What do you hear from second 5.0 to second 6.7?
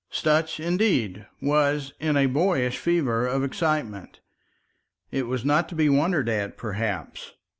It was not to be wondered at,